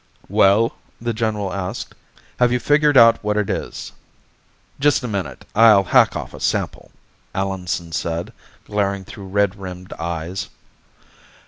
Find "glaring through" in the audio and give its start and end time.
8.65-9.27